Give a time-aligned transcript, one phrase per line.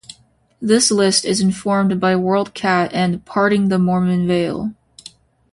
[0.59, 4.73] This list is informed by Worldcat and "Parting the Mormon Veil".